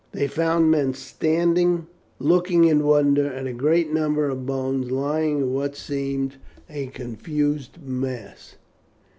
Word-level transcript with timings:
They 0.13 0.25
found 0.25 0.71
men 0.71 0.95
standing 0.95 1.85
looking 2.17 2.63
in 2.65 2.83
wonder 2.85 3.31
at 3.31 3.45
a 3.45 3.53
great 3.53 3.93
number 3.93 4.29
of 4.29 4.47
bones 4.47 4.89
lying 4.89 5.37
in 5.37 5.53
what 5.53 5.75
seemed 5.75 6.37
a 6.67 6.87
confused 6.87 7.77
mass. 7.79 8.55